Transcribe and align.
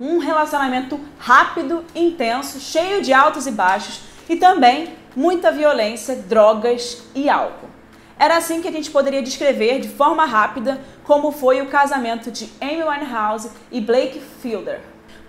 Um 0.00 0.18
relacionamento 0.18 1.00
rápido, 1.18 1.84
intenso, 1.94 2.60
cheio 2.60 3.02
de 3.02 3.12
altos 3.12 3.46
e 3.46 3.50
baixos 3.50 4.02
e 4.28 4.36
também 4.36 4.94
muita 5.14 5.50
violência, 5.50 6.16
drogas 6.16 7.02
e 7.14 7.30
álcool. 7.30 7.70
Era 8.18 8.36
assim 8.36 8.62
que 8.62 8.68
a 8.68 8.72
gente 8.72 8.90
poderia 8.90 9.22
descrever 9.22 9.80
de 9.80 9.88
forma 9.88 10.24
rápida 10.24 10.80
como 11.04 11.32
foi 11.32 11.60
o 11.60 11.66
casamento 11.66 12.30
de 12.30 12.50
Amy 12.60 12.82
Winehouse 12.82 13.50
e 13.70 13.80
Blake 13.80 14.20
Fielder. 14.40 14.80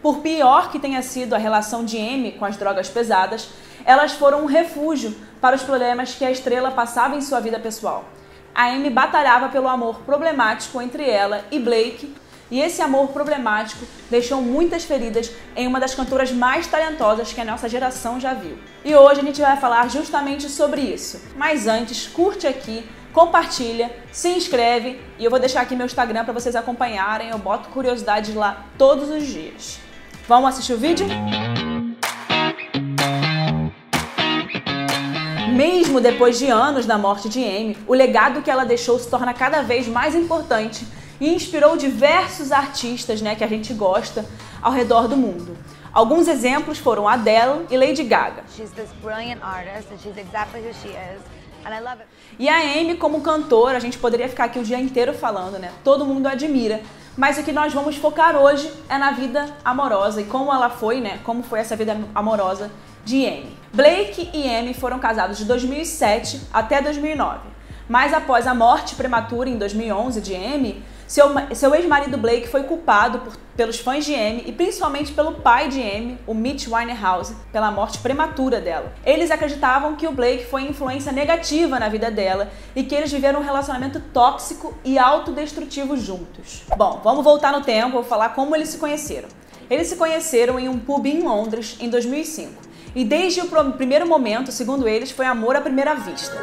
Por 0.02 0.20
pior 0.20 0.70
que 0.72 0.80
tenha 0.80 1.02
sido 1.02 1.34
a 1.34 1.38
relação 1.38 1.84
de 1.84 1.98
Amy 1.98 2.34
com 2.34 2.46
as 2.46 2.56
drogas 2.56 2.90
pesadas, 2.90 3.50
elas 3.84 4.14
foram 4.14 4.44
um 4.44 4.46
refúgio 4.46 5.16
para 5.42 5.56
os 5.56 5.64
problemas 5.64 6.14
que 6.16 6.26
a 6.26 6.32
estrela 6.32 6.72
passava 6.72 7.16
em 7.16 7.22
sua 7.22 7.40
vida 7.40 7.60
pessoal. 7.60 8.06
A 8.54 8.68
Amy 8.68 8.90
batalhava 8.90 9.50
pelo 9.50 9.68
amor 9.68 10.00
problemático 10.02 10.82
entre 10.82 11.10
ela 11.10 11.46
e 11.52 11.60
Blake, 11.60 12.14
e 12.50 12.61
esse 12.61 12.82
amor 12.82 13.09
problemático 13.09 13.86
deixou 14.09 14.41
muitas 14.41 14.84
feridas 14.84 15.32
em 15.55 15.68
uma 15.68 15.79
das 15.79 15.93
cantoras 15.93 16.32
mais 16.32 16.68
talentosas 16.68 17.33
que 17.33 17.42
a 17.42 17.46
nossa 17.46 17.68
geração 17.68 18.19
já 18.19 18.33
viu. 18.33 18.57
E 18.86 18.96
hoje 18.96 19.19
a 19.19 19.24
gente 19.24 19.42
vai 19.42 19.57
falar 19.57 19.89
justamente 19.89 20.50
sobre 20.50 20.82
isso. 20.82 21.21
Mas 21.36 21.68
antes, 21.68 22.07
curte 22.07 22.47
aqui, 22.47 22.88
compartilha, 23.14 23.91
se 24.11 24.29
inscreve 24.29 25.00
e 25.19 25.25
eu 25.25 25.29
vou 25.29 25.39
deixar 25.39 25.61
aqui 25.61 25.75
meu 25.75 25.86
Instagram 25.86 26.24
para 26.24 26.33
vocês 26.33 26.55
acompanharem. 26.55 27.29
Eu 27.29 27.38
boto 27.38 27.69
curiosidade 27.69 28.32
lá 28.33 28.66
todos 28.77 29.10
os 29.10 29.25
dias. 29.25 29.79
Vamos 30.27 30.50
assistir 30.50 30.74
o 30.74 30.77
vídeo? 30.77 31.05
Mesmo 35.53 36.00
depois 36.00 36.38
de 36.38 36.45
anos 36.47 36.86
da 36.86 36.97
morte 36.97 37.27
de 37.27 37.44
Amy, 37.44 37.75
o 37.88 37.94
legado 37.94 38.44
que 38.44 38.52
ela 38.52 38.64
deixou 38.64 39.00
se 39.00 39.09
torna 39.09 39.33
cada 39.33 39.64
vez 39.64 39.88
mais 39.88 40.14
importante 40.14 40.86
e 41.20 41.34
inspirou 41.34 41.78
diversos 41.78 42.52
artistas 42.52 43.22
né, 43.22 43.36
que 43.36 43.44
a 43.44 43.48
gente 43.48 43.73
gosta 43.73 44.25
ao 44.62 44.72
redor 44.72 45.08
do 45.08 45.17
mundo. 45.17 45.58
Alguns 45.94 46.28
exemplos 46.28 46.78
foram 46.78 47.08
Adele 47.08 47.66
e 47.72 47.78
Lady 47.78 48.03
Gaga. 48.03 48.44
E 52.38 52.47
a 52.47 52.58
Amy, 52.58 52.95
como 52.95 53.22
cantora, 53.22 53.78
a 53.78 53.80
gente 53.80 53.97
poderia 53.97 54.30
ficar 54.30 54.45
aqui 54.45 54.59
o 54.59 54.64
dia 54.64 54.80
inteiro 54.80 55.14
falando, 55.14 55.58
né? 55.58 55.72
Todo 55.83 56.06
mundo 56.06 56.28
admira. 56.28 56.81
Mas 57.17 57.39
o 57.39 57.44
que 57.44 57.52
nós 57.52 57.73
vamos 57.73 57.95
focar 57.95 58.36
hoje 58.36 58.72
é 58.88 58.97
na 58.97 59.11
vida 59.11 59.45
amorosa 59.66 60.22
e 60.22 60.25
como 60.25 60.53
ela 60.53 60.69
foi, 60.69 61.02
né? 61.02 61.19
Como 61.23 61.41
foi 61.41 61.59
essa 61.59 61.75
vida 61.75 61.97
amorosa 62.13 62.69
de 63.03 63.25
Amy. 63.25 63.58
Blake 63.73 64.30
e 64.34 64.47
Amy 64.47 64.73
foram 64.73 65.00
casados 65.00 65.38
de 65.38 65.45
2007 65.45 66.41
até 66.53 66.80
2009. 66.80 67.39
Mas 67.89 68.13
após 68.13 68.45
a 68.45 68.53
morte 68.53 68.95
prematura 68.95 69.50
em 69.50 69.58
2011 69.58 70.22
de 70.22 70.36
Amy, 70.36 70.84
seu, 71.08 71.30
seu 71.55 71.73
ex-marido 71.73 72.17
Blake 72.17 72.50
foi 72.50 72.63
culpado 72.63 73.19
por, 73.19 73.38
pelos 73.55 73.80
fãs 73.80 74.05
de 74.05 74.13
Amy 74.13 74.44
e 74.45 74.52
principalmente 74.52 75.13
pelo 75.13 75.36
pai 75.36 75.69
de 75.69 75.81
Amy, 75.81 76.19
o 76.27 76.33
Mitch 76.33 76.67
Winehouse, 76.67 77.33
pela 77.52 77.72
morte 77.72 78.00
prematura 78.00 78.59
dela. 78.59 78.94
Eles 79.05 79.31
acreditavam 79.31 79.95
que 79.95 80.05
o 80.05 80.11
Blake 80.11 80.45
foi 80.45 80.63
influência 80.63 81.13
negativa 81.13 81.80
na 81.80 81.88
vida 81.88 82.11
dela 82.11 82.52
e 82.75 82.83
que 82.83 82.94
eles 82.94 83.11
viveram 83.11 83.39
um 83.39 83.44
relacionamento 83.44 84.02
tóxico 84.13 84.78
e 84.83 85.00
autodestrutivo 85.00 85.95
juntos. 85.95 86.63
Bom, 86.75 87.00
vamos 87.02 87.23
voltar 87.23 87.53
no 87.53 87.61
tempo, 87.61 87.94
vou 87.94 88.03
falar 88.03 88.30
como 88.30 88.53
eles 88.53 88.67
se 88.67 88.78
conheceram. 88.78 89.30
Eles 89.69 89.88
se 89.88 89.95
conheceram 89.95 90.59
em 90.59 90.67
um 90.67 90.78
pub 90.78 91.05
em 91.05 91.22
Londres 91.22 91.78
em 91.80 91.89
2005. 91.89 92.66
E 92.95 93.05
desde 93.05 93.41
o 93.41 93.71
primeiro 93.73 94.07
momento, 94.07 94.52
segundo 94.52 94.88
eles, 94.88 95.11
foi 95.11 95.25
amor 95.25 95.55
à 95.55 95.61
primeira 95.61 95.93
vista. 95.95 96.35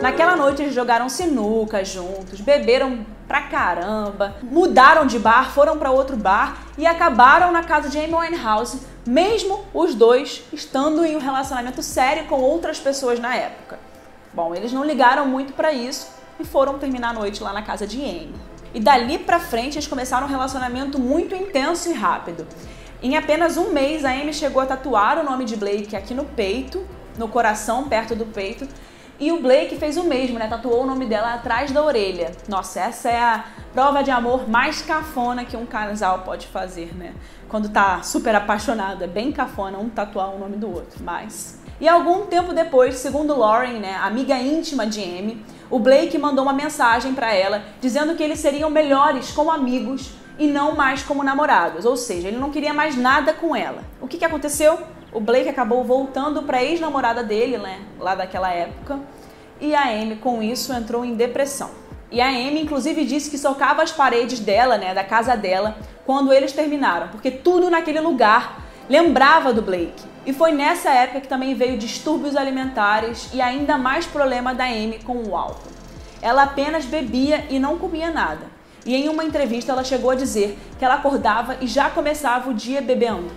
Naquela 0.00 0.36
noite 0.36 0.62
eles 0.62 0.74
jogaram 0.74 1.08
sinuca 1.08 1.84
juntos, 1.84 2.40
beberam 2.40 3.06
pra 3.26 3.42
caramba, 3.42 4.36
mudaram 4.42 5.06
de 5.06 5.18
bar, 5.18 5.50
foram 5.50 5.78
para 5.78 5.90
outro 5.90 6.16
bar 6.16 6.66
e 6.76 6.86
acabaram 6.86 7.50
na 7.50 7.62
casa 7.62 7.88
de 7.88 7.98
Amy 7.98 8.14
Winehouse, 8.14 8.80
mesmo 9.06 9.64
os 9.72 9.94
dois 9.94 10.44
estando 10.52 11.04
em 11.04 11.16
um 11.16 11.18
relacionamento 11.18 11.82
sério 11.82 12.26
com 12.26 12.40
outras 12.40 12.78
pessoas 12.78 13.18
na 13.18 13.34
época. 13.34 13.78
Bom, 14.34 14.54
eles 14.54 14.72
não 14.72 14.84
ligaram 14.84 15.26
muito 15.26 15.54
para 15.54 15.72
isso 15.72 16.08
e 16.38 16.44
foram 16.44 16.78
terminar 16.78 17.10
a 17.10 17.14
noite 17.14 17.42
lá 17.42 17.52
na 17.52 17.62
casa 17.62 17.86
de 17.86 17.98
Amy. 17.98 18.34
E 18.74 18.80
dali 18.80 19.18
pra 19.18 19.40
frente 19.40 19.76
eles 19.76 19.86
começaram 19.86 20.26
um 20.26 20.30
relacionamento 20.30 20.98
muito 20.98 21.34
intenso 21.34 21.88
e 21.88 21.94
rápido. 21.94 22.46
Em 23.06 23.16
apenas 23.16 23.56
um 23.56 23.70
mês, 23.70 24.04
a 24.04 24.10
Amy 24.10 24.34
chegou 24.34 24.60
a 24.60 24.66
tatuar 24.66 25.16
o 25.16 25.22
nome 25.22 25.44
de 25.44 25.54
Blake 25.54 25.94
aqui 25.94 26.12
no 26.12 26.24
peito, 26.24 26.84
no 27.16 27.28
coração, 27.28 27.88
perto 27.88 28.16
do 28.16 28.26
peito. 28.26 28.66
E 29.20 29.30
o 29.30 29.40
Blake 29.40 29.76
fez 29.76 29.96
o 29.96 30.02
mesmo, 30.02 30.40
né? 30.40 30.48
Tatuou 30.48 30.82
o 30.82 30.86
nome 30.86 31.06
dela 31.06 31.34
atrás 31.34 31.70
da 31.70 31.84
orelha. 31.84 32.32
Nossa, 32.48 32.80
essa 32.80 33.08
é 33.08 33.16
a 33.16 33.44
prova 33.72 34.02
de 34.02 34.10
amor 34.10 34.48
mais 34.48 34.82
cafona 34.82 35.44
que 35.44 35.56
um 35.56 35.64
casal 35.64 36.22
pode 36.24 36.48
fazer, 36.48 36.96
né? 36.96 37.14
Quando 37.48 37.68
tá 37.68 38.02
super 38.02 38.34
apaixonado, 38.34 39.04
é 39.04 39.06
bem 39.06 39.30
cafona 39.30 39.78
um 39.78 39.88
tatuar 39.88 40.34
o 40.34 40.40
nome 40.40 40.56
do 40.56 40.68
outro, 40.68 41.04
mas... 41.04 41.60
E 41.80 41.88
algum 41.88 42.26
tempo 42.26 42.52
depois, 42.52 42.96
segundo 42.96 43.38
Lauren, 43.38 43.78
né, 43.78 43.94
amiga 44.02 44.36
íntima 44.36 44.84
de 44.84 45.00
Amy, 45.00 45.44
o 45.70 45.78
Blake 45.78 46.18
mandou 46.18 46.42
uma 46.42 46.52
mensagem 46.52 47.14
para 47.14 47.32
ela 47.32 47.62
dizendo 47.80 48.16
que 48.16 48.22
eles 48.24 48.40
seriam 48.40 48.68
melhores 48.68 49.30
como 49.30 49.52
amigos 49.52 50.10
e 50.38 50.46
não 50.46 50.74
mais 50.74 51.02
como 51.02 51.22
namorados, 51.22 51.84
ou 51.84 51.96
seja, 51.96 52.28
ele 52.28 52.36
não 52.36 52.50
queria 52.50 52.74
mais 52.74 52.96
nada 52.96 53.32
com 53.32 53.54
ela. 53.54 53.82
O 54.00 54.06
que, 54.06 54.18
que 54.18 54.24
aconteceu? 54.24 54.78
O 55.12 55.20
Blake 55.20 55.48
acabou 55.48 55.82
voltando 55.82 56.42
para 56.42 56.58
a 56.58 56.64
ex-namorada 56.64 57.22
dele, 57.22 57.58
né, 57.58 57.80
lá 57.98 58.14
daquela 58.14 58.52
época, 58.52 59.00
e 59.60 59.74
a 59.74 59.84
Amy 59.84 60.16
com 60.16 60.42
isso 60.42 60.72
entrou 60.72 61.04
em 61.04 61.14
depressão. 61.14 61.70
E 62.10 62.20
a 62.20 62.28
Amy 62.28 62.60
inclusive 62.60 63.04
disse 63.04 63.30
que 63.30 63.38
socava 63.38 63.82
as 63.82 63.90
paredes 63.90 64.38
dela, 64.38 64.76
né, 64.76 64.94
da 64.94 65.02
casa 65.02 65.36
dela, 65.36 65.76
quando 66.04 66.32
eles 66.32 66.52
terminaram, 66.52 67.08
porque 67.08 67.30
tudo 67.30 67.70
naquele 67.70 68.00
lugar 68.00 68.62
lembrava 68.88 69.52
do 69.52 69.62
Blake. 69.62 70.04
E 70.24 70.32
foi 70.32 70.52
nessa 70.52 70.90
época 70.90 71.20
que 71.20 71.28
também 71.28 71.54
veio 71.54 71.78
distúrbios 71.78 72.36
alimentares 72.36 73.28
e 73.32 73.40
ainda 73.40 73.78
mais 73.78 74.06
problema 74.06 74.52
da 74.52 74.64
Amy 74.64 75.00
com 75.04 75.16
o 75.22 75.36
álcool. 75.36 75.70
Ela 76.20 76.42
apenas 76.42 76.84
bebia 76.84 77.44
e 77.48 77.58
não 77.58 77.78
comia 77.78 78.10
nada. 78.10 78.55
E 78.86 78.94
em 78.94 79.08
uma 79.08 79.24
entrevista 79.24 79.72
ela 79.72 79.82
chegou 79.82 80.10
a 80.10 80.14
dizer 80.14 80.56
que 80.78 80.84
ela 80.84 80.94
acordava 80.94 81.56
e 81.60 81.66
já 81.66 81.90
começava 81.90 82.48
o 82.48 82.54
dia 82.54 82.80
bebendo. 82.80 83.30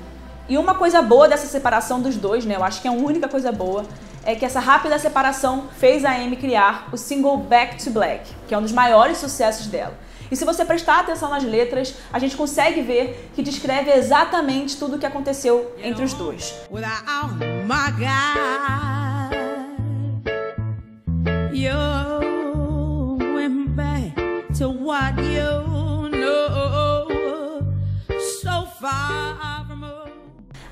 E 0.47 0.57
uma 0.57 0.75
coisa 0.75 1.01
boa 1.01 1.27
dessa 1.27 1.47
separação 1.47 1.99
dos 1.99 2.15
dois, 2.15 2.45
né? 2.45 2.55
Eu 2.55 2.63
acho 2.63 2.81
que 2.81 2.87
é 2.87 2.91
a 2.91 2.93
única 2.93 3.27
coisa 3.27 3.51
boa 3.51 3.83
é 4.23 4.35
que 4.35 4.45
essa 4.45 4.59
rápida 4.59 4.99
separação 4.99 5.65
fez 5.79 6.05
a 6.05 6.11
Amy 6.11 6.35
criar 6.35 6.89
o 6.91 6.97
single 6.97 7.37
Back 7.37 7.83
to 7.83 7.89
Black, 7.89 8.29
que 8.47 8.53
é 8.53 8.57
um 8.57 8.61
dos 8.61 8.71
maiores 8.71 9.17
sucessos 9.17 9.67
dela. 9.67 9.93
E 10.31 10.35
se 10.35 10.45
você 10.45 10.63
prestar 10.63 10.99
atenção 10.99 11.29
nas 11.29 11.43
letras, 11.43 11.95
a 12.13 12.19
gente 12.19 12.37
consegue 12.37 12.81
ver 12.81 13.31
que 13.33 13.41
descreve 13.41 13.89
exatamente 13.91 14.77
tudo 14.77 14.97
o 14.97 14.99
que 14.99 15.05
aconteceu 15.05 15.75
entre 15.81 16.03
os 16.03 16.13
dois. 16.13 16.53
to 21.51 21.98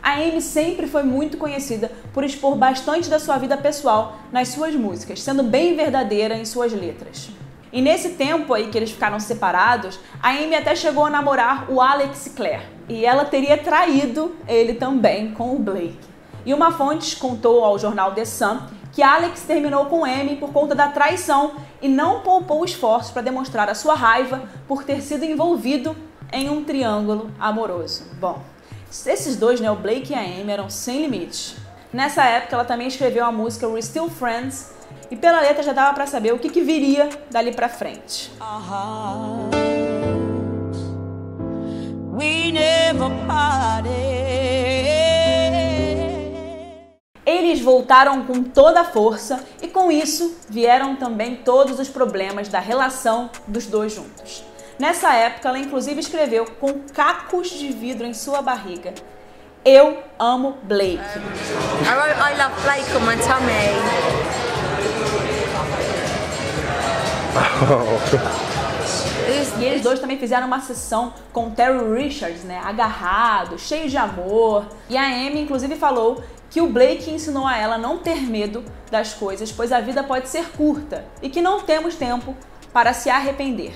A 0.07 0.13
Amy 0.13 0.41
sempre 0.41 0.87
foi 0.87 1.03
muito 1.03 1.37
conhecida 1.37 1.91
por 2.13 2.23
expor 2.23 2.55
bastante 2.55 3.09
da 3.09 3.19
sua 3.19 3.37
vida 3.37 3.57
pessoal 3.57 4.17
nas 4.31 4.47
suas 4.47 4.73
músicas, 4.73 5.21
sendo 5.21 5.43
bem 5.43 5.75
verdadeira 5.75 6.35
em 6.35 6.45
suas 6.45 6.71
letras. 6.71 7.29
E 7.71 7.81
nesse 7.81 8.09
tempo 8.11 8.53
aí 8.53 8.69
que 8.69 8.77
eles 8.77 8.91
ficaram 8.91 9.19
separados, 9.19 9.99
a 10.23 10.29
Amy 10.29 10.55
até 10.55 10.75
chegou 10.75 11.05
a 11.05 11.09
namorar 11.09 11.69
o 11.69 11.81
Alex 11.81 12.31
Clare. 12.35 12.65
E 12.87 13.05
ela 13.05 13.25
teria 13.25 13.57
traído 13.57 14.35
ele 14.47 14.73
também 14.73 15.31
com 15.31 15.55
o 15.55 15.59
Blake. 15.59 15.99
E 16.45 16.53
uma 16.53 16.71
fonte 16.71 17.17
contou 17.17 17.63
ao 17.63 17.77
jornal 17.77 18.13
The 18.13 18.23
Sun 18.23 18.61
que 18.97 19.03
Alex 19.03 19.41
terminou 19.41 19.85
com 19.85 20.03
Amy 20.03 20.37
por 20.37 20.51
conta 20.51 20.73
da 20.73 20.87
traição 20.87 21.51
e 21.79 21.87
não 21.87 22.21
poupou 22.21 22.65
esforços 22.65 23.11
para 23.11 23.21
demonstrar 23.21 23.69
a 23.69 23.75
sua 23.75 23.93
raiva 23.93 24.49
por 24.67 24.83
ter 24.83 25.01
sido 25.03 25.23
envolvido 25.23 25.95
em 26.33 26.49
um 26.49 26.63
triângulo 26.63 27.29
amoroso. 27.39 28.05
Bom, 28.19 28.41
esses 28.89 29.35
dois, 29.35 29.61
né, 29.61 29.69
o 29.69 29.75
Blake 29.75 30.13
e 30.13 30.15
a 30.15 30.19
Amy, 30.19 30.51
eram 30.51 30.67
sem 30.67 31.01
limites. 31.01 31.57
Nessa 31.93 32.23
época, 32.23 32.55
ela 32.55 32.65
também 32.65 32.87
escreveu 32.87 33.23
a 33.23 33.31
música 33.31 33.67
We're 33.67 33.83
Still 33.83 34.09
Friends 34.09 34.71
e 35.11 35.15
pela 35.15 35.41
letra 35.41 35.61
já 35.61 35.73
dava 35.73 35.93
para 35.93 36.07
saber 36.07 36.33
o 36.33 36.39
que, 36.39 36.49
que 36.49 36.61
viria 36.61 37.07
dali 37.29 37.53
para 37.53 37.69
frente. 37.69 38.31
Eles 47.37 47.61
voltaram 47.61 48.25
com 48.25 48.41
toda 48.41 48.81
a 48.81 48.83
força 48.83 49.45
e 49.61 49.67
com 49.67 49.91
isso 49.91 50.35
vieram 50.49 50.95
também 50.95 51.35
todos 51.35 51.79
os 51.79 51.87
problemas 51.87 52.47
da 52.47 52.59
relação 52.59 53.29
dos 53.47 53.67
dois 53.67 53.93
juntos. 53.93 54.43
Nessa 54.79 55.13
época, 55.13 55.47
ela 55.47 55.59
inclusive 55.59 55.99
escreveu 55.99 56.47
com 56.59 56.79
cacos 56.95 57.51
de 57.51 57.71
vidro 57.71 58.07
em 58.07 58.13
sua 58.15 58.41
barriga: 58.41 58.91
Eu 59.63 59.99
amo 60.17 60.57
Blake. 60.63 60.97
I 60.97 61.93
wrote 61.93 62.17
I 62.19 62.33
love 62.41 62.55
Blake 62.63 62.91
on 62.95 63.01
my 63.01 63.15
tummy. 63.17 63.77
E 69.59 69.65
eles 69.65 69.81
dois 69.81 69.99
também 69.99 70.17
fizeram 70.17 70.45
uma 70.45 70.61
sessão 70.61 71.13
com 71.33 71.49
Terry 71.49 71.79
Richards, 71.95 72.43
né? 72.43 72.61
Agarrado, 72.63 73.57
cheio 73.57 73.89
de 73.89 73.97
amor. 73.97 74.65
E 74.87 74.95
a 74.95 75.03
Amy, 75.03 75.41
inclusive, 75.41 75.75
falou 75.75 76.23
que 76.49 76.61
o 76.61 76.67
Blake 76.67 77.11
ensinou 77.11 77.45
a 77.45 77.57
ela 77.57 77.77
não 77.77 77.97
ter 77.97 78.21
medo 78.21 78.63
das 78.89 79.13
coisas, 79.13 79.51
pois 79.51 79.71
a 79.71 79.79
vida 79.79 80.03
pode 80.03 80.29
ser 80.29 80.49
curta 80.51 81.05
e 81.21 81.29
que 81.29 81.41
não 81.41 81.61
temos 81.61 81.95
tempo 81.95 82.35
para 82.71 82.93
se 82.93 83.09
arrepender. 83.09 83.73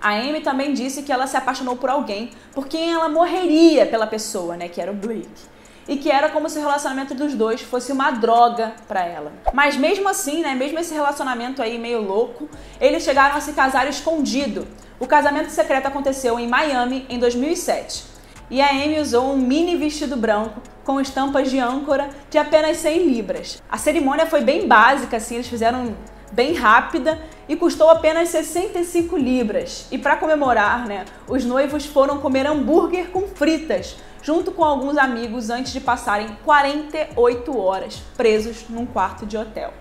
A 0.00 0.10
Amy 0.10 0.40
também 0.40 0.72
disse 0.72 1.02
que 1.02 1.10
ela 1.10 1.26
se 1.26 1.36
apaixonou 1.36 1.76
por 1.76 1.90
alguém 1.90 2.30
por 2.52 2.68
quem 2.68 2.92
ela 2.92 3.08
morreria 3.08 3.84
pela 3.84 4.06
pessoa, 4.06 4.56
né, 4.56 4.68
que 4.68 4.80
era 4.80 4.92
o 4.92 4.94
Blake. 4.94 5.58
E 5.88 5.96
que 5.96 6.10
era 6.10 6.28
como 6.28 6.50
se 6.50 6.58
o 6.58 6.60
relacionamento 6.60 7.14
dos 7.14 7.34
dois 7.34 7.62
fosse 7.62 7.90
uma 7.90 8.10
droga 8.10 8.74
para 8.86 9.04
ela. 9.04 9.32
Mas 9.54 9.76
mesmo 9.76 10.08
assim, 10.08 10.42
né, 10.42 10.54
mesmo 10.54 10.78
esse 10.78 10.92
relacionamento 10.92 11.62
aí 11.62 11.78
meio 11.78 12.02
louco, 12.02 12.48
eles 12.78 13.02
chegaram 13.02 13.36
a 13.36 13.40
se 13.40 13.54
casar 13.54 13.88
escondido. 13.88 14.68
O 15.00 15.06
casamento 15.06 15.50
secreto 15.50 15.86
aconteceu 15.86 16.38
em 16.38 16.46
Miami 16.46 17.06
em 17.08 17.18
2007. 17.18 18.17
E 18.50 18.62
a 18.62 18.70
Amy 18.70 18.98
usou 18.98 19.32
um 19.32 19.36
mini 19.36 19.76
vestido 19.76 20.16
branco 20.16 20.62
com 20.84 20.98
estampas 21.00 21.50
de 21.50 21.58
âncora 21.58 22.08
de 22.30 22.38
apenas 22.38 22.78
100 22.78 23.06
libras. 23.06 23.62
A 23.68 23.76
cerimônia 23.76 24.24
foi 24.24 24.40
bem 24.40 24.66
básica, 24.66 25.18
assim, 25.18 25.34
eles 25.34 25.48
fizeram 25.48 25.94
bem 26.32 26.54
rápida 26.54 27.20
e 27.46 27.56
custou 27.56 27.90
apenas 27.90 28.30
65 28.30 29.16
libras. 29.18 29.86
E 29.90 29.98
para 29.98 30.16
comemorar, 30.16 30.86
né, 30.86 31.04
os 31.26 31.44
noivos 31.44 31.84
foram 31.84 32.18
comer 32.18 32.46
hambúrguer 32.46 33.08
com 33.10 33.28
fritas, 33.28 33.96
junto 34.22 34.50
com 34.50 34.64
alguns 34.64 34.96
amigos 34.96 35.50
antes 35.50 35.72
de 35.72 35.80
passarem 35.80 36.28
48 36.44 37.58
horas 37.58 38.02
presos 38.16 38.64
num 38.68 38.86
quarto 38.86 39.26
de 39.26 39.36
hotel. 39.36 39.74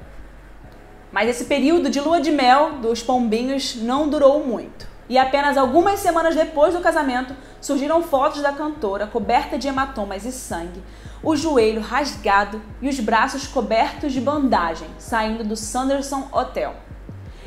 Mas 1.10 1.30
esse 1.30 1.46
período 1.46 1.90
de 1.90 2.02
lua 2.02 2.20
de 2.20 2.32
mel 2.32 2.80
dos 2.82 3.02
pombinhos 3.02 3.78
não 3.78 4.10
durou 4.10 4.46
muito. 4.46 4.97
E 5.10 5.18
apenas 5.18 5.58
algumas 5.58 6.00
semanas 6.00 6.36
depois 6.36 6.74
do 6.74 6.82
casamento, 6.82 7.36
surgiram 7.62 8.04
fotos 8.04 8.42
da 8.42 8.52
cantora 8.52 9.08
coberta 9.08 9.58
de 9.58 9.68
hematomas 9.68 10.26
e 10.26 10.32
sangue, 10.32 10.84
o 11.24 11.36
joelho 11.36 11.82
rasgado 11.82 12.62
e 12.82 12.90
os 12.90 13.00
braços 13.00 13.48
cobertos 13.48 14.12
de 14.12 14.20
bandagem, 14.20 14.88
saindo 15.00 15.44
do 15.44 15.56
Sanderson 15.56 16.28
Hotel. 16.32 16.76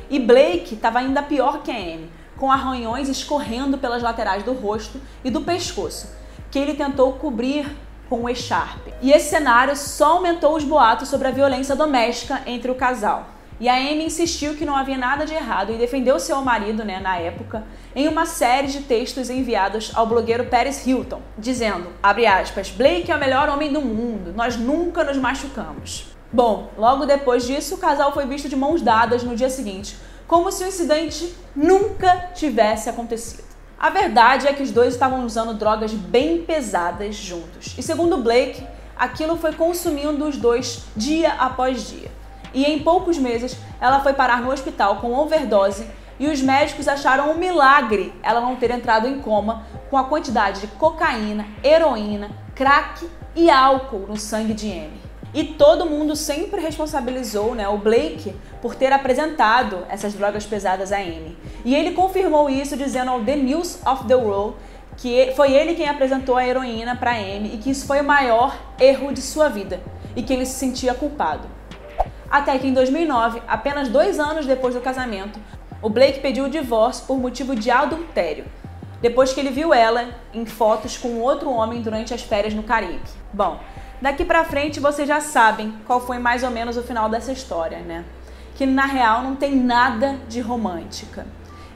E 0.08 0.18
Blake 0.18 0.74
estava 0.74 0.98
ainda 0.98 1.22
pior 1.22 1.62
que 1.62 1.70
a 1.70 1.76
Amy, 1.76 2.10
com 2.36 2.50
arranhões 2.50 3.08
escorrendo 3.08 3.76
pelas 3.76 4.02
laterais 4.02 4.42
do 4.42 4.54
rosto 4.54 5.00
e 5.22 5.30
do 5.30 5.42
pescoço, 5.42 6.08
que 6.50 6.58
ele 6.58 6.74
tentou 6.74 7.12
cobrir 7.12 7.70
com 8.08 8.22
o 8.22 8.28
echarpe. 8.28 8.92
E 9.02 9.12
esse 9.12 9.28
cenário 9.28 9.76
só 9.76 10.16
aumentou 10.16 10.56
os 10.56 10.64
boatos 10.64 11.08
sobre 11.08 11.28
a 11.28 11.30
violência 11.30 11.76
doméstica 11.76 12.42
entre 12.46 12.70
o 12.70 12.74
casal. 12.74 13.26
E 13.60 13.68
a 13.68 13.74
Amy 13.74 14.06
insistiu 14.06 14.54
que 14.54 14.64
não 14.64 14.74
havia 14.74 14.96
nada 14.96 15.26
de 15.26 15.34
errado 15.34 15.70
e 15.70 15.76
defendeu 15.76 16.18
seu 16.18 16.40
marido, 16.40 16.82
né, 16.82 16.98
na 16.98 17.18
época, 17.18 17.62
em 17.94 18.08
uma 18.08 18.24
série 18.24 18.68
de 18.68 18.80
textos 18.80 19.28
enviados 19.28 19.92
ao 19.94 20.06
blogueiro 20.06 20.46
Paris 20.46 20.86
Hilton, 20.86 21.20
dizendo, 21.36 21.88
abre 22.02 22.26
aspas, 22.26 22.70
Blake 22.70 23.12
é 23.12 23.14
o 23.14 23.20
melhor 23.20 23.50
homem 23.50 23.70
do 23.70 23.82
mundo, 23.82 24.32
nós 24.34 24.56
nunca 24.56 25.04
nos 25.04 25.18
machucamos. 25.18 26.06
Bom, 26.32 26.70
logo 26.78 27.04
depois 27.04 27.46
disso, 27.46 27.74
o 27.74 27.78
casal 27.78 28.14
foi 28.14 28.24
visto 28.24 28.48
de 28.48 28.56
mãos 28.56 28.80
dadas 28.80 29.22
no 29.22 29.36
dia 29.36 29.50
seguinte, 29.50 29.94
como 30.26 30.50
se 30.50 30.64
o 30.64 30.66
incidente 30.66 31.34
nunca 31.54 32.30
tivesse 32.34 32.88
acontecido. 32.88 33.44
A 33.78 33.90
verdade 33.90 34.46
é 34.46 34.54
que 34.54 34.62
os 34.62 34.70
dois 34.70 34.94
estavam 34.94 35.26
usando 35.26 35.52
drogas 35.52 35.92
bem 35.92 36.44
pesadas 36.44 37.14
juntos. 37.14 37.74
E 37.76 37.82
segundo 37.82 38.16
Blake, 38.16 38.66
aquilo 38.96 39.36
foi 39.36 39.52
consumindo 39.52 40.26
os 40.26 40.38
dois 40.38 40.84
dia 40.96 41.32
após 41.32 41.90
dia 41.90 42.19
e 42.52 42.64
em 42.64 42.80
poucos 42.80 43.18
meses 43.18 43.56
ela 43.80 44.00
foi 44.00 44.12
parar 44.12 44.40
no 44.40 44.50
hospital 44.50 44.96
com 44.96 45.12
overdose 45.14 45.86
e 46.18 46.28
os 46.28 46.42
médicos 46.42 46.86
acharam 46.86 47.30
um 47.30 47.38
milagre 47.38 48.12
ela 48.22 48.40
não 48.40 48.56
ter 48.56 48.70
entrado 48.70 49.08
em 49.08 49.20
coma 49.20 49.64
com 49.88 49.96
a 49.96 50.04
quantidade 50.04 50.60
de 50.60 50.66
cocaína, 50.66 51.46
heroína, 51.64 52.30
crack 52.54 53.08
e 53.34 53.50
álcool 53.50 54.06
no 54.06 54.16
sangue 54.16 54.52
de 54.52 54.70
Amy. 54.70 55.00
E 55.32 55.44
todo 55.44 55.86
mundo 55.86 56.16
sempre 56.16 56.60
responsabilizou 56.60 57.54
né, 57.54 57.68
o 57.68 57.78
Blake 57.78 58.34
por 58.60 58.74
ter 58.74 58.92
apresentado 58.92 59.86
essas 59.88 60.12
drogas 60.12 60.44
pesadas 60.44 60.92
a 60.92 60.96
Amy. 60.96 61.38
E 61.64 61.74
ele 61.74 61.92
confirmou 61.92 62.50
isso 62.50 62.76
dizendo 62.76 63.12
ao 63.12 63.24
The 63.24 63.36
News 63.36 63.78
of 63.86 64.04
the 64.06 64.16
World 64.16 64.56
que 64.96 65.32
foi 65.34 65.52
ele 65.52 65.74
quem 65.74 65.88
apresentou 65.88 66.36
a 66.36 66.46
heroína 66.46 66.94
para 66.96 67.12
Amy 67.12 67.54
e 67.54 67.58
que 67.58 67.70
isso 67.70 67.86
foi 67.86 68.00
o 68.00 68.04
maior 68.04 68.54
erro 68.78 69.12
de 69.12 69.22
sua 69.22 69.48
vida 69.48 69.80
e 70.14 70.22
que 70.22 70.32
ele 70.32 70.44
se 70.44 70.58
sentia 70.58 70.92
culpado. 70.92 71.48
Até 72.30 72.56
que 72.58 72.68
em 72.68 72.72
2009, 72.72 73.42
apenas 73.48 73.88
dois 73.88 74.20
anos 74.20 74.46
depois 74.46 74.74
do 74.74 74.80
casamento, 74.80 75.40
o 75.82 75.88
Blake 75.88 76.20
pediu 76.20 76.44
o 76.44 76.50
divórcio 76.50 77.04
por 77.06 77.18
motivo 77.18 77.56
de 77.56 77.70
adultério, 77.70 78.44
depois 79.02 79.32
que 79.32 79.40
ele 79.40 79.50
viu 79.50 79.74
ela 79.74 80.10
em 80.32 80.46
fotos 80.46 80.96
com 80.96 81.20
outro 81.20 81.50
homem 81.50 81.82
durante 81.82 82.14
as 82.14 82.22
férias 82.22 82.54
no 82.54 82.62
Caribe. 82.62 83.00
Bom, 83.32 83.58
daqui 84.00 84.24
pra 84.24 84.44
frente 84.44 84.78
vocês 84.78 85.08
já 85.08 85.20
sabem 85.20 85.74
qual 85.86 86.00
foi 86.00 86.18
mais 86.18 86.44
ou 86.44 86.50
menos 86.50 86.76
o 86.76 86.82
final 86.82 87.08
dessa 87.08 87.32
história, 87.32 87.78
né? 87.78 88.04
Que 88.54 88.64
na 88.64 88.84
real 88.84 89.22
não 89.22 89.34
tem 89.34 89.56
nada 89.56 90.16
de 90.28 90.40
romântica. 90.40 91.26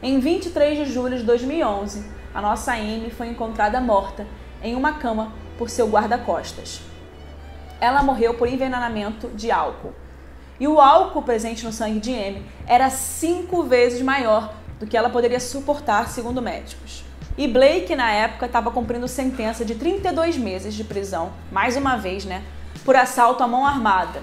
Em 0.01 0.21
23 0.21 0.79
de 0.79 0.93
julho 0.93 1.17
de 1.17 1.25
2011, 1.25 2.05
a 2.35 2.41
nossa 2.43 2.75
Amy 2.75 3.11
foi 3.11 3.29
encontrada 3.29 3.81
morta 3.81 4.27
em 4.63 4.75
uma 4.77 4.93
cama 4.93 5.33
por 5.57 5.71
seu 5.71 5.89
guarda-costas. 5.89 6.83
Ela 7.81 8.03
morreu 8.03 8.35
por 8.35 8.47
envenenamento 8.47 9.29
de 9.29 9.51
álcool. 9.51 10.04
E 10.59 10.69
o 10.69 10.81
álcool 10.81 11.23
presente 11.23 11.65
no 11.65 11.73
sangue 11.73 11.99
de 11.99 12.13
Amy 12.13 12.45
era 12.67 12.89
cinco 12.91 13.65
vezes 13.65 14.01
maior 14.03 14.55
do 14.79 14.87
que 14.87 14.97
ela 14.97 15.11
poderia 15.11 15.41
suportar, 15.41 16.09
segundo 16.09 16.41
médicos. 16.41 17.05
E 17.37 17.49
Blake, 17.49 17.97
na 17.97 18.13
época, 18.13 18.47
estava 18.47 18.71
cumprindo 18.71 19.09
sentença 19.09 19.65
de 19.65 19.75
32 19.75 20.37
meses 20.37 20.73
de 20.73 20.85
prisão, 20.85 21.33
mais 21.51 21.77
uma 21.77 21.97
vez, 21.97 22.25
né, 22.25 22.45
por 22.85 22.95
assalto 22.95 23.43
à 23.43 23.49
mão 23.49 23.67
armada. 23.67 24.23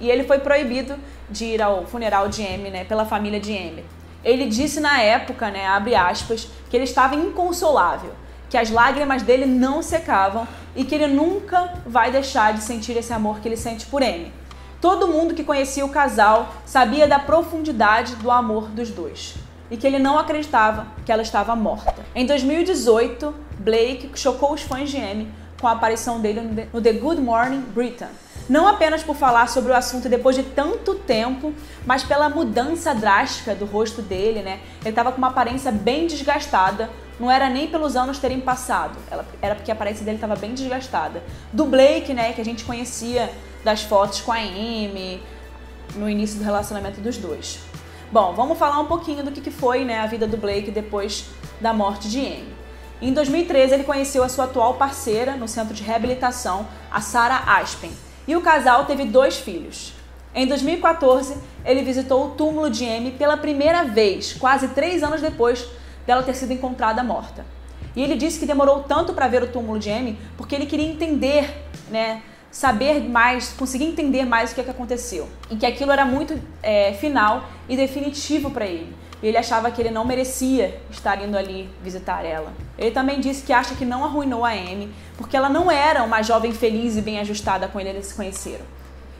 E 0.00 0.10
ele 0.10 0.24
foi 0.24 0.38
proibido 0.38 0.96
de 1.28 1.44
ir 1.44 1.60
ao 1.60 1.84
funeral 1.84 2.28
de 2.28 2.42
Amy, 2.42 2.70
né, 2.70 2.84
pela 2.84 3.04
família 3.04 3.38
de 3.38 3.54
Amy. 3.54 3.84
Ele 4.24 4.46
disse 4.46 4.80
na 4.80 5.02
época, 5.02 5.50
né, 5.50 5.66
abre 5.66 5.94
aspas, 5.94 6.48
que 6.70 6.76
ele 6.76 6.84
estava 6.84 7.14
inconsolável, 7.14 8.12
que 8.48 8.56
as 8.56 8.70
lágrimas 8.70 9.22
dele 9.22 9.44
não 9.44 9.82
secavam 9.82 10.48
e 10.74 10.84
que 10.84 10.94
ele 10.94 11.08
nunca 11.08 11.74
vai 11.84 12.10
deixar 12.10 12.54
de 12.54 12.62
sentir 12.62 12.96
esse 12.96 13.12
amor 13.12 13.40
que 13.40 13.48
ele 13.48 13.56
sente 13.58 13.84
por 13.84 14.02
Amy. 14.02 14.32
Todo 14.80 15.08
mundo 15.08 15.34
que 15.34 15.42
conhecia 15.42 15.84
o 15.84 15.88
casal 15.88 16.54
sabia 16.64 17.08
da 17.08 17.18
profundidade 17.18 18.14
do 18.16 18.30
amor 18.30 18.68
dos 18.68 18.90
dois 18.90 19.34
e 19.68 19.76
que 19.76 19.86
ele 19.86 19.98
não 19.98 20.16
acreditava 20.16 20.86
que 21.04 21.10
ela 21.10 21.22
estava 21.22 21.56
morta. 21.56 21.96
Em 22.14 22.24
2018, 22.24 23.34
Blake 23.58 24.10
chocou 24.14 24.52
os 24.52 24.62
fãs 24.62 24.88
de 24.88 24.96
Amy 24.96 25.28
com 25.60 25.66
a 25.66 25.72
aparição 25.72 26.20
dele 26.20 26.68
no 26.72 26.80
The 26.80 26.92
Good 26.92 27.20
Morning 27.20 27.60
Britain. 27.60 28.06
Não 28.48 28.66
apenas 28.66 29.02
por 29.02 29.16
falar 29.16 29.48
sobre 29.48 29.72
o 29.72 29.74
assunto 29.74 30.08
depois 30.08 30.36
de 30.36 30.42
tanto 30.42 30.94
tempo, 30.94 31.52
mas 31.84 32.04
pela 32.04 32.30
mudança 32.30 32.94
drástica 32.94 33.54
do 33.54 33.66
rosto 33.66 34.00
dele, 34.00 34.42
né? 34.42 34.60
Ele 34.80 34.90
estava 34.90 35.10
com 35.10 35.18
uma 35.18 35.28
aparência 35.28 35.70
bem 35.72 36.06
desgastada, 36.06 36.88
não 37.18 37.30
era 37.30 37.48
nem 37.48 37.66
pelos 37.68 37.96
anos 37.96 38.18
terem 38.18 38.40
passado, 38.40 38.96
era 39.42 39.54
porque 39.54 39.70
a 39.70 39.74
aparência 39.74 40.04
dele 40.04 40.16
estava 40.16 40.36
bem 40.36 40.54
desgastada. 40.54 41.22
Do 41.52 41.64
Blake, 41.64 42.14
né, 42.14 42.32
que 42.32 42.40
a 42.40 42.44
gente 42.44 42.64
conhecia 42.64 43.30
das 43.64 43.82
fotos 43.82 44.20
com 44.20 44.32
a 44.32 44.36
Amy, 44.36 45.20
no 45.96 46.08
início 46.08 46.38
do 46.38 46.44
relacionamento 46.44 47.00
dos 47.00 47.16
dois. 47.16 47.58
Bom, 48.12 48.32
vamos 48.34 48.58
falar 48.58 48.78
um 48.80 48.86
pouquinho 48.86 49.22
do 49.22 49.32
que 49.32 49.50
foi 49.50 49.84
né, 49.84 49.98
a 49.98 50.06
vida 50.06 50.26
do 50.26 50.36
Blake 50.36 50.70
depois 50.70 51.26
da 51.60 51.72
morte 51.72 52.08
de 52.08 52.20
Amy. 52.20 52.58
Em 53.00 53.12
2013, 53.12 53.74
ele 53.74 53.84
conheceu 53.84 54.22
a 54.22 54.28
sua 54.28 54.44
atual 54.44 54.74
parceira 54.74 55.36
no 55.36 55.46
centro 55.46 55.74
de 55.74 55.82
reabilitação, 55.82 56.66
a 56.90 57.00
Sarah 57.00 57.58
Aspen, 57.58 57.92
e 58.26 58.34
o 58.34 58.40
casal 58.40 58.86
teve 58.86 59.04
dois 59.04 59.36
filhos. 59.36 59.92
Em 60.34 60.46
2014, 60.46 61.36
ele 61.64 61.82
visitou 61.82 62.26
o 62.26 62.30
túmulo 62.30 62.70
de 62.70 62.84
Amy 62.84 63.12
pela 63.12 63.36
primeira 63.36 63.84
vez, 63.84 64.32
quase 64.32 64.68
três 64.68 65.02
anos 65.02 65.20
depois 65.20 65.68
dela 66.08 66.22
ter 66.22 66.34
sido 66.34 66.54
encontrada 66.54 67.02
morta. 67.04 67.44
E 67.94 68.02
ele 68.02 68.16
disse 68.16 68.40
que 68.40 68.46
demorou 68.46 68.82
tanto 68.82 69.12
para 69.12 69.28
ver 69.28 69.42
o 69.42 69.48
túmulo 69.48 69.78
de 69.78 69.90
Amy 69.90 70.18
porque 70.38 70.54
ele 70.54 70.64
queria 70.64 70.88
entender, 70.88 71.54
né, 71.90 72.22
saber 72.50 73.06
mais, 73.06 73.52
conseguir 73.52 73.84
entender 73.84 74.24
mais 74.24 74.50
o 74.50 74.54
que, 74.54 74.62
é 74.62 74.64
que 74.64 74.70
aconteceu. 74.70 75.28
E 75.50 75.56
que 75.56 75.66
aquilo 75.66 75.92
era 75.92 76.06
muito 76.06 76.40
é, 76.62 76.94
final 76.94 77.44
e 77.68 77.76
definitivo 77.76 78.50
para 78.50 78.64
ele. 78.64 78.96
E 79.22 79.26
ele 79.26 79.36
achava 79.36 79.70
que 79.70 79.82
ele 79.82 79.90
não 79.90 80.06
merecia 80.06 80.80
estar 80.90 81.22
indo 81.22 81.36
ali 81.36 81.68
visitar 81.82 82.24
ela. 82.24 82.54
Ele 82.78 82.90
também 82.90 83.20
disse 83.20 83.42
que 83.42 83.52
acha 83.52 83.74
que 83.74 83.84
não 83.84 84.02
arruinou 84.02 84.46
a 84.46 84.52
Amy, 84.52 84.90
porque 85.18 85.36
ela 85.36 85.50
não 85.50 85.70
era 85.70 86.02
uma 86.04 86.22
jovem 86.22 86.52
feliz 86.52 86.96
e 86.96 87.02
bem 87.02 87.18
ajustada 87.18 87.68
quando 87.68 87.86
eles 87.86 88.06
se 88.06 88.14
conheceram. 88.14 88.64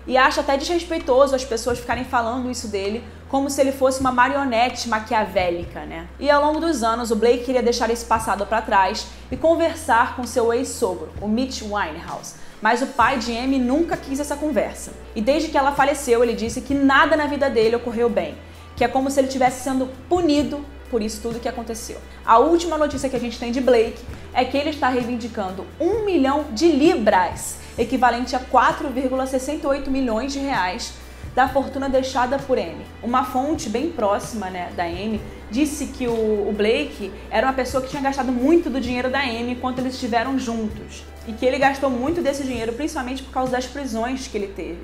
E 0.07 0.17
acha 0.17 0.41
até 0.41 0.57
desrespeitoso 0.57 1.35
as 1.35 1.45
pessoas 1.45 1.79
ficarem 1.79 2.05
falando 2.05 2.51
isso 2.51 2.69
dele 2.69 3.05
como 3.29 3.51
se 3.51 3.61
ele 3.61 3.73
fosse 3.73 4.01
uma 4.01 4.11
marionete 4.11 4.89
maquiavélica, 4.89 5.85
né? 5.85 6.09
E 6.19 6.31
ao 6.31 6.45
longo 6.45 6.61
dos 6.61 6.83
anos, 6.83 7.11
o 7.11 7.17
Blake 7.17 7.45
queria 7.45 7.63
deixar 7.63 7.91
esse 7.91 8.05
passado 8.05 8.47
para 8.47 8.63
trás 8.63 9.07
e 9.31 9.37
conversar 9.37 10.17
com 10.17 10.25
seu 10.25 10.53
ex-sogro, 10.53 11.11
o 11.21 11.29
Mitch 11.29 11.63
Winehouse, 11.63 12.35
mas 12.63 12.83
o 12.83 12.87
pai 12.87 13.19
de 13.19 13.37
Amy 13.37 13.59
nunca 13.59 13.97
quis 13.97 14.19
essa 14.19 14.37
conversa. 14.37 14.93
E 15.15 15.21
desde 15.21 15.49
que 15.49 15.59
ela 15.59 15.73
faleceu, 15.73 16.23
ele 16.23 16.35
disse 16.35 16.61
que 16.61 16.75
nada 16.75 17.17
na 17.17 17.27
vida 17.27 17.51
dele 17.51 17.77
ocorreu 17.77 18.09
bem, 18.09 18.37
que 18.75 18.85
é 18.85 18.89
como 18.89 19.11
se 19.11 19.21
ele 19.21 19.29
estivesse 19.29 19.63
sendo 19.63 19.89
punido 20.09 20.65
por 20.91 21.03
isso 21.03 21.21
tudo 21.21 21.41
que 21.41 21.49
aconteceu. 21.49 21.99
A 22.25 22.39
última 22.39 22.79
notícia 22.79 23.09
que 23.09 23.17
a 23.17 23.21
gente 23.21 23.39
tem 23.39 23.53
de 23.53 23.61
Blake 23.61 23.99
é 24.33 24.45
que 24.45 24.57
ele 24.57 24.71
está 24.71 24.89
reivindicando 24.89 25.67
um 25.81 26.05
milhão 26.05 26.47
de 26.53 26.71
libras, 26.71 27.59
equivalente 27.77 28.35
a 28.35 28.41
4,68 28.41 29.89
milhões 29.89 30.33
de 30.33 30.39
reais, 30.39 30.95
da 31.39 31.47
fortuna 31.47 31.89
deixada 31.89 32.37
por 32.37 32.59
Amy. 32.59 32.85
Uma 33.01 33.25
fonte 33.25 33.69
bem 33.69 33.93
próxima 33.93 34.51
né, 34.51 34.73
da 34.75 34.83
Amy 34.83 35.21
disse 35.49 35.87
que 35.87 36.09
o, 36.09 36.49
o, 36.49 36.53
Blake 36.53 37.13
era 37.31 37.47
uma 37.47 37.53
pessoa 37.53 37.81
que 37.81 37.89
tinha 37.89 38.03
gastado 38.03 38.33
muito 38.33 38.69
do 38.69 38.81
dinheiro 38.81 39.09
da 39.09 39.21
Amy 39.21 39.53
enquanto 39.53 39.79
eles 39.79 39.95
estiveram 39.95 40.37
juntos. 40.37 41.05
E 41.29 41.33
que 41.33 41.47
ele 41.47 41.57
gastou 41.57 41.91
muito 41.91 42.21
desse 42.21 42.43
dinheiro, 42.43 42.73
principalmente 42.73 43.23
por 43.23 43.33
causa 43.33 43.53
das 43.53 43.69
prisões 43.69 44.27
que 44.27 44.37
ele 44.37 44.49
teve. 44.49 44.81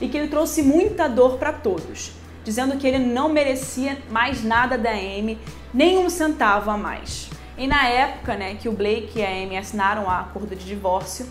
E 0.00 0.08
que 0.08 0.16
ele 0.16 0.28
trouxe 0.28 0.62
muita 0.62 1.06
dor 1.06 1.36
para 1.36 1.52
todos, 1.52 2.12
dizendo 2.44 2.78
que 2.78 2.86
ele 2.86 2.98
não 2.98 3.28
merecia 3.28 3.98
mais 4.10 4.42
nada 4.42 4.78
da 4.78 4.92
Amy, 4.92 5.38
nem 5.74 5.98
um 5.98 6.08
centavo 6.08 6.70
a 6.70 6.78
mais. 6.78 7.28
E 7.58 7.66
na 7.66 7.86
época 7.86 8.36
né, 8.36 8.54
que 8.54 8.70
o 8.70 8.72
Blake 8.72 9.18
e 9.18 9.22
a 9.22 9.28
Amy 9.28 9.58
assinaram 9.58 10.08
a 10.08 10.20
acordo 10.20 10.56
de 10.56 10.64
divórcio, 10.64 11.26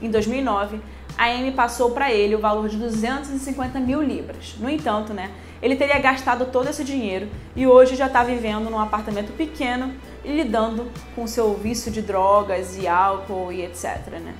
em 0.00 0.10
2009, 0.10 0.80
a 1.16 1.26
Amy 1.26 1.52
passou 1.52 1.90
para 1.90 2.12
ele 2.12 2.34
o 2.34 2.40
valor 2.40 2.68
de 2.68 2.76
250 2.76 3.78
mil 3.80 4.02
libras. 4.02 4.54
No 4.58 4.68
entanto, 4.68 5.12
né, 5.12 5.30
ele 5.62 5.76
teria 5.76 5.98
gastado 5.98 6.46
todo 6.46 6.68
esse 6.68 6.84
dinheiro 6.84 7.28
e 7.54 7.66
hoje 7.66 7.96
já 7.96 8.06
está 8.06 8.22
vivendo 8.22 8.68
num 8.68 8.78
apartamento 8.78 9.32
pequeno 9.32 9.94
e 10.24 10.32
lidando 10.32 10.90
com 11.14 11.26
seu 11.26 11.54
vício 11.54 11.90
de 11.90 12.02
drogas 12.02 12.76
e 12.76 12.88
álcool 12.88 13.52
e 13.52 13.62
etc. 13.62 14.20
Né? 14.22 14.34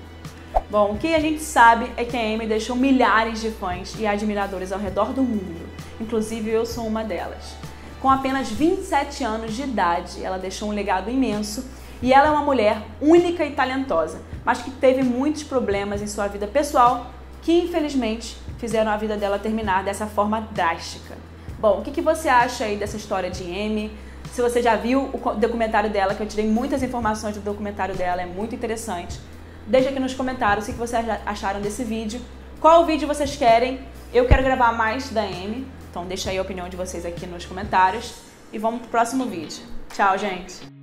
Bom, 0.70 0.92
o 0.92 0.98
que 0.98 1.14
a 1.14 1.20
gente 1.20 1.42
sabe 1.42 1.90
é 1.96 2.04
que 2.04 2.16
a 2.16 2.20
Amy 2.20 2.46
deixou 2.46 2.76
milhares 2.76 3.40
de 3.40 3.50
fãs 3.50 3.94
e 3.98 4.06
admiradores 4.06 4.72
ao 4.72 4.78
redor 4.78 5.12
do 5.12 5.22
mundo, 5.22 5.68
inclusive 6.00 6.50
eu 6.50 6.66
sou 6.66 6.86
uma 6.86 7.04
delas. 7.04 7.54
Com 8.00 8.10
apenas 8.10 8.50
27 8.50 9.24
anos 9.24 9.54
de 9.54 9.62
idade, 9.62 10.22
ela 10.22 10.38
deixou 10.38 10.68
um 10.68 10.72
legado 10.72 11.10
imenso 11.10 11.64
e 12.02 12.12
ela 12.12 12.28
é 12.28 12.30
uma 12.30 12.42
mulher 12.42 12.82
única 13.00 13.44
e 13.44 13.52
talentosa, 13.52 14.20
mas 14.44 14.62
que 14.62 14.70
teve 14.70 15.02
muitos 15.02 15.42
problemas 15.42 16.02
em 16.02 16.06
sua 16.06 16.26
vida 16.26 16.46
pessoal 16.46 17.10
que 17.42 17.52
infelizmente 17.60 18.36
fizeram 18.58 18.90
a 18.90 18.96
vida 18.96 19.16
dela 19.16 19.38
terminar 19.38 19.84
dessa 19.84 20.06
forma 20.06 20.40
drástica. 20.52 21.14
Bom, 21.58 21.78
o 21.78 21.82
que, 21.82 21.90
que 21.90 22.00
você 22.00 22.28
acha 22.28 22.64
aí 22.64 22.76
dessa 22.76 22.96
história 22.96 23.30
de 23.30 23.44
Amy? 23.44 23.90
Se 24.32 24.42
você 24.42 24.62
já 24.62 24.74
viu 24.76 25.10
o 25.12 25.34
documentário 25.34 25.90
dela, 25.90 26.14
que 26.14 26.22
eu 26.22 26.26
tirei 26.26 26.48
muitas 26.48 26.82
informações 26.82 27.36
do 27.36 27.42
documentário 27.42 27.94
dela, 27.94 28.22
é 28.22 28.26
muito 28.26 28.54
interessante. 28.54 29.20
Deixa 29.66 29.90
aqui 29.90 30.00
nos 30.00 30.14
comentários 30.14 30.66
o 30.66 30.72
que 30.72 30.78
vocês 30.78 31.06
acharam 31.24 31.60
desse 31.60 31.84
vídeo. 31.84 32.20
Qual 32.60 32.84
vídeo 32.84 33.06
vocês 33.06 33.36
querem? 33.36 33.80
Eu 34.12 34.26
quero 34.26 34.42
gravar 34.42 34.72
mais 34.72 35.10
da 35.10 35.22
Amy, 35.22 35.66
então 35.90 36.04
deixa 36.06 36.30
aí 36.30 36.38
a 36.38 36.42
opinião 36.42 36.68
de 36.68 36.76
vocês 36.76 37.04
aqui 37.04 37.26
nos 37.26 37.44
comentários. 37.46 38.14
E 38.52 38.58
vamos 38.58 38.80
pro 38.80 38.90
próximo 38.90 39.26
vídeo. 39.26 39.62
Tchau, 39.94 40.16
gente! 40.16 40.73